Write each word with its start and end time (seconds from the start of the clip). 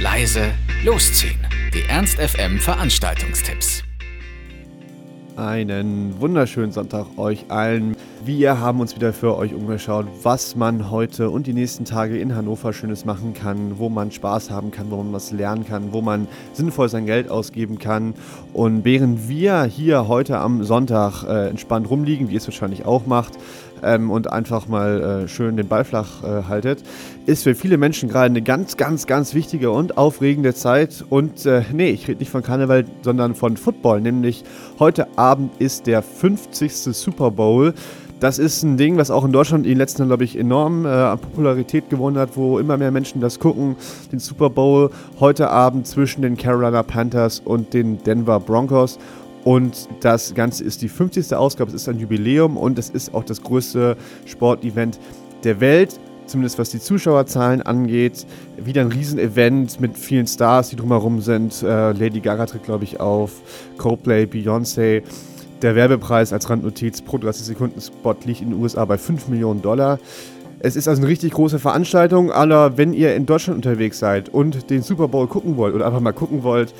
leise, 0.00 0.54
losziehen. 0.84 1.38
Die 1.74 1.82
Ernst 1.82 2.18
FM 2.18 2.58
Veranstaltungstipps. 2.58 3.77
Einen 5.38 6.20
wunderschönen 6.20 6.72
Sonntag 6.72 7.16
euch 7.16 7.44
allen. 7.48 7.96
Wir 8.24 8.58
haben 8.58 8.80
uns 8.80 8.96
wieder 8.96 9.12
für 9.12 9.36
euch 9.36 9.54
umgeschaut, 9.54 10.06
was 10.24 10.56
man 10.56 10.90
heute 10.90 11.30
und 11.30 11.46
die 11.46 11.52
nächsten 11.52 11.84
Tage 11.84 12.18
in 12.18 12.34
Hannover 12.34 12.72
Schönes 12.72 13.04
machen 13.04 13.34
kann, 13.34 13.78
wo 13.78 13.88
man 13.88 14.10
Spaß 14.10 14.50
haben 14.50 14.72
kann, 14.72 14.90
wo 14.90 14.96
man 14.96 15.12
was 15.12 15.30
lernen 15.30 15.64
kann, 15.64 15.92
wo 15.92 16.02
man 16.02 16.26
sinnvoll 16.54 16.88
sein 16.88 17.06
Geld 17.06 17.30
ausgeben 17.30 17.78
kann. 17.78 18.14
Und 18.52 18.84
während 18.84 19.28
wir 19.28 19.62
hier 19.62 20.08
heute 20.08 20.38
am 20.38 20.64
Sonntag 20.64 21.22
äh, 21.22 21.50
entspannt 21.50 21.88
rumliegen, 21.88 22.28
wie 22.28 22.32
ihr 22.32 22.38
es 22.38 22.48
wahrscheinlich 22.48 22.84
auch 22.84 23.06
macht, 23.06 23.34
ähm, 23.82 24.10
und 24.10 24.32
einfach 24.32 24.68
mal 24.68 25.24
äh, 25.24 25.28
schön 25.28 25.56
den 25.56 25.68
Ball 25.68 25.84
flach 25.84 26.22
äh, 26.22 26.44
haltet, 26.48 26.82
ist 27.26 27.44
für 27.44 27.54
viele 27.54 27.76
Menschen 27.78 28.08
gerade 28.08 28.26
eine 28.26 28.42
ganz, 28.42 28.76
ganz, 28.76 29.06
ganz 29.06 29.34
wichtige 29.34 29.70
und 29.70 29.98
aufregende 29.98 30.54
Zeit. 30.54 31.04
Und 31.08 31.46
äh, 31.46 31.62
nee, 31.72 31.90
ich 31.90 32.08
rede 32.08 32.20
nicht 32.20 32.30
von 32.30 32.42
Karneval, 32.42 32.84
sondern 33.02 33.34
von 33.34 33.56
Football. 33.56 34.00
Nämlich 34.00 34.44
heute 34.78 35.06
Abend 35.16 35.27
ist 35.58 35.86
der 35.86 36.02
50. 36.02 36.72
Super 36.72 37.30
Bowl. 37.30 37.74
Das 38.20 38.38
ist 38.38 38.62
ein 38.62 38.76
Ding, 38.76 38.96
was 38.96 39.10
auch 39.10 39.24
in 39.24 39.32
Deutschland 39.32 39.64
in 39.64 39.72
den 39.72 39.78
letzten 39.78 40.02
Jahren, 40.02 40.08
glaube 40.08 40.24
ich, 40.24 40.36
enorm 40.36 40.84
äh, 40.84 40.88
an 40.88 41.18
Popularität 41.18 41.88
gewonnen 41.88 42.18
hat, 42.18 42.36
wo 42.36 42.58
immer 42.58 42.76
mehr 42.76 42.90
Menschen 42.90 43.20
das 43.20 43.38
gucken. 43.38 43.76
Den 44.10 44.18
Super 44.18 44.50
Bowl 44.50 44.90
heute 45.20 45.50
Abend 45.50 45.86
zwischen 45.86 46.22
den 46.22 46.36
Carolina 46.36 46.82
Panthers 46.82 47.40
und 47.44 47.74
den 47.74 48.02
Denver 48.02 48.40
Broncos. 48.40 48.98
Und 49.44 49.88
das 50.00 50.34
Ganze 50.34 50.64
ist 50.64 50.82
die 50.82 50.88
50. 50.88 51.34
Ausgabe, 51.34 51.70
es 51.70 51.74
ist 51.74 51.88
ein 51.88 51.98
Jubiläum 51.98 52.56
und 52.56 52.78
es 52.78 52.90
ist 52.90 53.14
auch 53.14 53.24
das 53.24 53.42
größte 53.42 53.96
Sportevent 54.26 54.98
der 55.44 55.60
Welt, 55.60 56.00
zumindest 56.28 56.58
was 56.58 56.70
die 56.70 56.80
Zuschauerzahlen 56.80 57.62
angeht. 57.62 58.26
Wieder 58.56 58.82
ein 58.82 58.88
Riesenevent 58.88 59.80
mit 59.80 59.96
vielen 59.96 60.26
Stars, 60.26 60.70
die 60.70 60.76
drumherum 60.76 61.20
sind. 61.20 61.62
Äh, 61.62 61.92
Lady 61.92 62.20
Gaga 62.20 62.46
tritt, 62.46 62.64
glaube 62.64 62.84
ich, 62.84 63.00
auf, 63.00 63.32
Coldplay, 63.78 64.24
Beyoncé. 64.24 65.02
Der 65.62 65.74
Werbepreis 65.74 66.32
als 66.32 66.48
Randnotiz 66.48 67.02
pro 67.02 67.18
30 67.18 67.46
Sekunden 67.46 67.80
Spot 67.80 68.14
liegt 68.24 68.42
in 68.42 68.50
den 68.50 68.60
USA 68.60 68.84
bei 68.84 68.96
5 68.96 69.28
Millionen 69.28 69.60
Dollar. 69.60 69.98
Es 70.60 70.76
ist 70.76 70.88
also 70.88 71.02
eine 71.02 71.10
richtig 71.10 71.32
große 71.32 71.58
Veranstaltung, 71.58 72.32
aber 72.32 72.76
wenn 72.76 72.92
ihr 72.92 73.14
in 73.14 73.26
Deutschland 73.26 73.56
unterwegs 73.56 73.98
seid 73.98 74.28
und 74.28 74.70
den 74.70 74.82
Super 74.82 75.06
Bowl 75.06 75.26
gucken 75.28 75.56
wollt 75.56 75.74
oder 75.74 75.86
einfach 75.86 76.00
mal 76.00 76.12
gucken 76.12 76.42
wollt, 76.42 76.74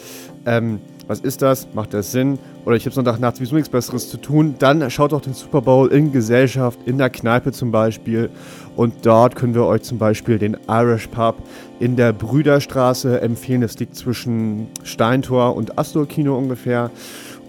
ähm, 0.47 0.81
was 1.07 1.21
ist 1.21 1.43
das? 1.43 1.69
Macht 1.75 1.95
das 1.95 2.13
Sinn? 2.13 2.39
Oder 2.69 2.77
ich 2.77 2.85
habe 2.85 2.95
Sonntagnacht 2.95 3.37
sowieso 3.37 3.55
nichts 3.55 3.71
Besseres 3.71 4.11
zu 4.11 4.19
tun. 4.19 4.57
Dann 4.59 4.91
schaut 4.91 5.13
doch 5.13 5.23
den 5.23 5.33
Super 5.33 5.63
Bowl 5.63 5.91
in 5.91 6.13
Gesellschaft, 6.13 6.79
in 6.85 6.99
der 6.99 7.09
Kneipe 7.09 7.51
zum 7.51 7.71
Beispiel. 7.71 8.29
Und 8.77 9.07
dort 9.07 9.37
können 9.37 9.55
wir 9.55 9.65
euch 9.65 9.85
zum 9.85 9.97
Beispiel 9.97 10.39
den 10.39 10.55
Irish 10.69 11.07
Pub 11.07 11.37
in 11.81 11.97
der 11.97 12.13
Brüderstraße 12.13 13.23
empfehlen. 13.23 13.63
Das 13.63 13.79
liegt 13.79 13.97
zwischen 13.97 14.67
Steintor 14.83 15.57
und 15.57 15.79
Astor 15.79 16.07
Kino 16.07 16.37
ungefähr. 16.37 16.91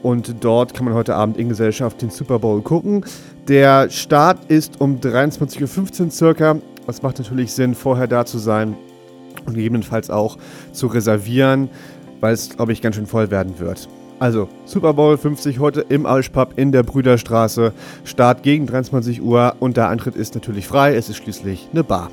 Und 0.04 0.36
dort 0.40 0.74
kann 0.74 0.86
man 0.86 0.94
heute 0.94 1.16
Abend 1.16 1.36
in 1.36 1.50
Gesellschaft 1.50 2.02
den 2.02 2.12
Super 2.12 2.40
Bowl 2.40 2.62
gucken. 2.62 3.04
Der 3.50 3.90
Start 3.90 4.50
ist 4.50 4.80
um 4.80 5.02
23.15 5.02 6.06
Uhr 6.06 6.12
circa. 6.12 6.56
Das 6.88 7.02
macht 7.02 7.20
natürlich 7.20 7.52
Sinn, 7.52 7.76
vorher 7.76 8.08
da 8.08 8.26
zu 8.26 8.38
sein 8.38 8.74
und 9.46 9.56
gegebenenfalls 9.56 10.10
auch 10.10 10.38
zu 10.72 10.88
reservieren 10.88 11.70
weil 12.22 12.34
es, 12.34 12.50
glaube 12.50 12.74
ich, 12.74 12.82
ganz 12.82 12.96
schön 12.96 13.08
voll 13.08 13.32
werden 13.32 13.60
wird. 13.60 13.88
Also, 14.20 14.50
Super 14.66 14.94
Bowl 14.94 15.18
50 15.18 15.60
heute 15.60 15.80
im 15.82 16.06
Alschpub 16.06 16.58
in 16.58 16.74
der 16.74 16.84
Brüderstraße. 16.84 17.72
Start 18.04 18.44
gegen 18.44 18.68
23 18.68 19.22
Uhr 19.22 19.56
und 19.62 19.78
der 19.78 19.88
Eintritt 19.88 20.18
ist 20.18 20.36
natürlich 20.36 20.68
frei. 20.68 20.94
Es 20.96 21.08
ist 21.08 21.18
schließlich 21.18 21.70
eine 21.72 21.86
Bar. 21.86 22.12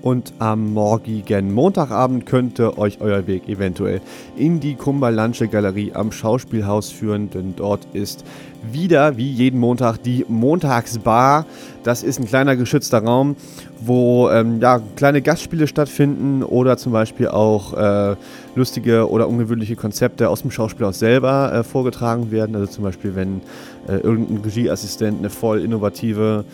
Und 0.00 0.32
am 0.38 0.74
morgigen 0.74 1.52
Montagabend 1.52 2.24
könnte 2.24 2.78
euch 2.78 3.00
euer 3.00 3.26
Weg 3.26 3.48
eventuell 3.48 4.00
in 4.36 4.60
die 4.60 4.74
Kumbalanche 4.74 5.48
Galerie 5.48 5.92
am 5.92 6.12
Schauspielhaus 6.12 6.90
führen, 6.90 7.30
denn 7.30 7.54
dort 7.56 7.86
ist 7.94 8.24
wieder, 8.72 9.16
wie 9.16 9.30
jeden 9.30 9.58
Montag, 9.58 10.02
die 10.02 10.24
Montagsbar. 10.28 11.46
Das 11.82 12.02
ist 12.02 12.20
ein 12.20 12.26
kleiner 12.26 12.54
geschützter 12.54 13.02
Raum, 13.02 13.34
wo 13.80 14.28
ähm, 14.30 14.60
ja, 14.60 14.80
kleine 14.96 15.20
Gastspiele 15.20 15.66
stattfinden 15.66 16.42
oder 16.42 16.76
zum 16.76 16.92
Beispiel 16.92 17.28
auch 17.28 17.74
äh, 17.74 18.16
lustige 18.54 19.08
oder 19.08 19.28
ungewöhnliche 19.28 19.76
Konzepte 19.76 20.28
aus 20.28 20.42
dem 20.42 20.50
Schauspielhaus 20.50 20.98
selber 20.98 21.52
äh, 21.52 21.62
vorgetragen 21.64 22.30
werden. 22.30 22.54
Also 22.54 22.66
zum 22.66 22.84
Beispiel, 22.84 23.14
wenn 23.16 23.40
äh, 23.88 23.96
irgendein 23.96 24.38
Regieassistent 24.38 25.18
eine 25.18 25.30
voll 25.30 25.60
innovative 25.60 26.44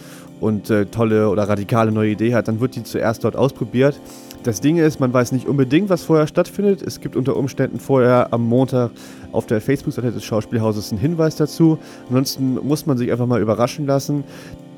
und 0.45 0.69
äh, 0.69 0.85
tolle 0.87 1.31
oder 1.31 1.49
radikale 1.49 1.91
neue 1.91 2.11
Idee 2.11 2.35
hat, 2.35 2.49
dann 2.49 2.61
wird 2.61 2.77
die 2.77 2.85
zuerst 2.85 3.25
dort 3.25 3.35
ausprobiert. 3.35 3.99
Das 4.43 4.61
Ding 4.61 4.77
ist, 4.77 5.01
man 5.01 5.11
weiß 5.11 5.33
nicht 5.33 5.49
unbedingt, 5.49 5.89
was 5.89 6.03
vorher 6.03 6.27
stattfindet. 6.27 6.83
Es 6.83 7.01
gibt 7.01 7.17
unter 7.17 7.35
Umständen 7.35 7.81
vorher 7.81 8.29
am 8.31 8.47
Montag 8.47 8.91
auf 9.33 9.47
der 9.47 9.63
Facebook-Seite 9.63 10.13
des 10.13 10.23
Schauspielhauses 10.23 10.93
einen 10.93 11.01
Hinweis 11.01 11.37
dazu. 11.37 11.79
Ansonsten 12.09 12.57
muss 12.63 12.85
man 12.85 12.99
sich 12.99 13.11
einfach 13.11 13.27
mal 13.27 13.41
überraschen 13.41 13.87
lassen. 13.87 14.23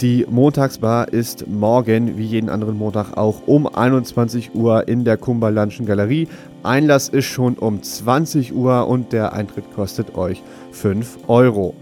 Die 0.00 0.24
Montagsbar 0.30 1.12
ist 1.12 1.48
morgen, 1.48 2.16
wie 2.16 2.26
jeden 2.26 2.48
anderen 2.48 2.78
Montag, 2.78 3.16
auch 3.16 3.42
um 3.46 3.66
21 3.66 4.54
Uhr 4.54 4.86
in 4.86 5.04
der 5.04 5.16
Kumbalanschen 5.16 5.84
Galerie. 5.84 6.28
Einlass 6.62 7.08
ist 7.08 7.24
schon 7.24 7.54
um 7.54 7.82
20 7.82 8.54
Uhr 8.54 8.86
und 8.86 9.12
der 9.12 9.32
Eintritt 9.32 9.64
kostet 9.74 10.16
euch 10.16 10.44
5 10.70 11.18
Euro. 11.26 11.74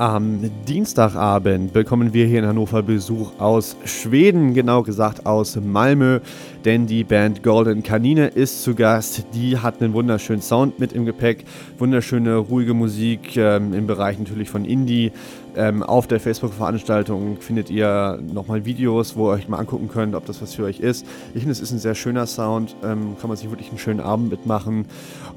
Am 0.00 0.50
Dienstagabend 0.66 1.74
bekommen 1.74 2.14
wir 2.14 2.24
hier 2.24 2.38
in 2.38 2.46
Hannover 2.46 2.82
Besuch 2.82 3.32
aus 3.38 3.76
Schweden, 3.84 4.54
genau 4.54 4.82
gesagt 4.82 5.26
aus 5.26 5.56
Malmö, 5.56 6.20
denn 6.64 6.86
die 6.86 7.04
Band 7.04 7.42
Golden 7.42 7.82
Kanine 7.82 8.28
ist 8.28 8.62
zu 8.62 8.74
Gast. 8.74 9.24
Die 9.34 9.58
hat 9.58 9.80
einen 9.80 9.92
wunderschönen 9.92 10.42
Sound 10.42 10.78
mit 10.78 10.92
im 10.92 11.04
Gepäck, 11.06 11.44
wunderschöne, 11.78 12.36
ruhige 12.36 12.74
Musik 12.74 13.36
ähm, 13.36 13.72
im 13.72 13.86
Bereich 13.86 14.18
natürlich 14.18 14.50
von 14.50 14.64
Indie. 14.64 15.12
Ähm, 15.56 15.82
auf 15.82 16.06
der 16.06 16.20
Facebook-Veranstaltung 16.20 17.38
findet 17.40 17.70
ihr 17.70 18.20
nochmal 18.32 18.64
Videos, 18.64 19.16
wo 19.16 19.30
ihr 19.30 19.34
euch 19.34 19.48
mal 19.48 19.58
angucken 19.58 19.88
könnt, 19.88 20.14
ob 20.14 20.26
das 20.26 20.40
was 20.40 20.54
für 20.54 20.64
euch 20.64 20.80
ist. 20.80 21.04
Ich 21.34 21.40
finde, 21.40 21.52
es 21.52 21.60
ist 21.60 21.72
ein 21.72 21.78
sehr 21.78 21.94
schöner 21.94 22.26
Sound, 22.26 22.76
ähm, 22.84 23.16
kann 23.20 23.28
man 23.28 23.36
sich 23.36 23.50
wirklich 23.50 23.68
einen 23.68 23.78
schönen 23.78 24.00
Abend 24.00 24.30
mitmachen. 24.30 24.86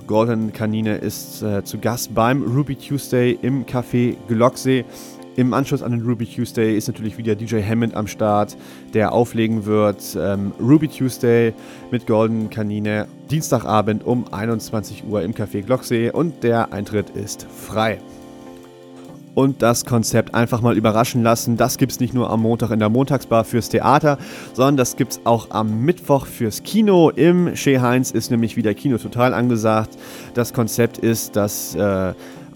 Golden 0.06 0.53
Kanine 0.53 0.97
ist 0.97 1.41
äh, 1.41 1.63
zu 1.63 1.79
Gast 1.79 2.13
beim 2.13 2.44
Ruby 2.44 2.75
Tuesday 2.75 3.38
im 3.41 3.66
Café 3.66 4.16
Glocksee. 4.28 4.85
Im 5.35 5.53
Anschluss 5.53 5.81
an 5.81 5.91
den 5.91 6.01
Ruby 6.03 6.27
Tuesday 6.27 6.77
ist 6.77 6.88
natürlich 6.88 7.17
wieder 7.17 7.33
DJ 7.33 7.61
Hammond 7.63 7.95
am 7.95 8.05
Start, 8.05 8.55
der 8.94 9.13
auflegen 9.13 9.66
wird. 9.66 10.16
Ähm, 10.16 10.51
Ruby 10.59 10.88
Tuesday 10.88 11.53
mit 11.89 12.05
Golden 12.05 12.51
Kanine, 12.51 13.07
Dienstagabend 13.31 14.05
um 14.05 14.31
21 14.31 15.05
Uhr 15.09 15.23
im 15.23 15.33
Café 15.33 15.63
Glocksee 15.63 16.11
und 16.11 16.44
der 16.44 16.71
Eintritt 16.71 17.09
ist 17.11 17.47
frei 17.49 17.99
und 19.35 19.61
das 19.61 19.85
Konzept 19.85 20.35
einfach 20.35 20.61
mal 20.61 20.77
überraschen 20.77 21.23
lassen. 21.23 21.57
Das 21.57 21.77
gibt 21.77 21.91
es 21.91 22.00
nicht 22.00 22.13
nur 22.13 22.29
am 22.29 22.41
Montag 22.41 22.71
in 22.71 22.79
der 22.79 22.89
Montagsbar 22.89 23.44
fürs 23.44 23.69
Theater, 23.69 24.17
sondern 24.53 24.77
das 24.77 24.95
gibt 24.95 25.13
es 25.13 25.21
auch 25.23 25.50
am 25.50 25.81
Mittwoch 25.83 26.25
fürs 26.25 26.63
Kino. 26.63 27.09
Im 27.09 27.55
Chez 27.55 27.81
Heinz 27.81 28.11
ist 28.11 28.31
nämlich 28.31 28.55
wieder 28.55 28.73
Kino 28.73 28.97
total 28.97 29.33
angesagt. 29.33 29.97
Das 30.33 30.53
Konzept 30.53 30.97
ist, 31.00 31.35
dass 31.35 31.75
äh, 31.75 32.13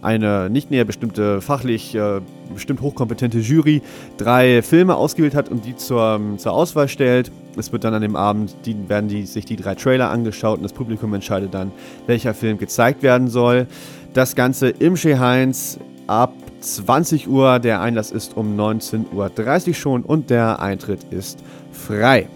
eine 0.07 0.49
nicht 0.49 0.71
näher 0.71 0.85
bestimmte, 0.85 1.41
fachlich 1.41 1.93
äh, 1.93 2.21
bestimmt 2.53 2.79
hochkompetente 2.79 3.39
Jury 3.39 3.81
drei 4.15 4.61
Filme 4.61 4.95
ausgewählt 4.95 5.35
hat 5.35 5.49
und 5.49 5.65
die 5.65 5.75
zur, 5.75 6.21
zur 6.37 6.53
Auswahl 6.53 6.87
stellt. 6.87 7.29
Es 7.57 7.73
wird 7.73 7.83
dann 7.83 7.93
an 7.93 8.01
dem 8.01 8.15
Abend, 8.15 8.55
die, 8.65 8.87
werden 8.87 9.09
die, 9.09 9.25
sich 9.25 9.43
die 9.43 9.57
drei 9.57 9.75
Trailer 9.75 10.09
angeschaut 10.09 10.59
und 10.59 10.63
das 10.63 10.71
Publikum 10.71 11.13
entscheidet 11.13 11.53
dann, 11.53 11.71
welcher 12.05 12.33
Film 12.33 12.57
gezeigt 12.57 13.03
werden 13.03 13.27
soll. 13.27 13.67
Das 14.13 14.35
Ganze 14.35 14.69
im 14.69 14.95
Heinz 14.95 15.77
ab 16.07 16.33
20 16.61 17.27
Uhr. 17.27 17.59
Der 17.59 17.81
Einlass 17.81 18.11
ist 18.11 18.37
um 18.37 18.57
19.30 18.57 19.67
Uhr 19.67 19.73
schon 19.73 20.03
und 20.03 20.29
der 20.29 20.61
Eintritt 20.61 21.03
ist 21.11 21.43
frei. 21.71 22.27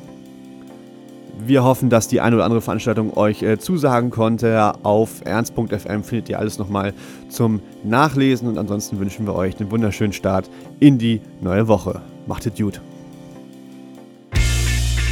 Wir 1.46 1.64
hoffen, 1.64 1.90
dass 1.90 2.08
die 2.08 2.22
eine 2.22 2.36
oder 2.36 2.46
andere 2.46 2.62
Veranstaltung 2.62 3.18
euch 3.18 3.42
äh, 3.42 3.58
zusagen 3.58 4.10
konnte. 4.10 4.74
Auf 4.84 5.22
ernst.fm 5.26 6.04
findet 6.04 6.30
ihr 6.30 6.40
alles 6.40 6.60
nochmal 6.60 6.94
zum 7.30 7.62
Nachlesen 7.84 8.48
und 8.48 8.58
ansonsten 8.58 9.00
wünschen 9.00 9.26
wir 9.26 9.36
euch 9.36 9.60
einen 9.60 9.72
wunderschönen 9.72 10.14
Start 10.14 10.50
in 10.80 10.98
die 10.98 11.22
neue 11.42 11.68
Woche. 11.68 12.02
Macht 12.28 12.46
es 12.46 12.56
gut. 12.56 12.80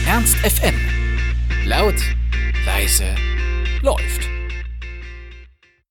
Ernst 0.08 0.36
FM. 0.38 0.76
Laut, 1.66 1.96
leise, 2.66 3.06
läuft. 3.82 4.39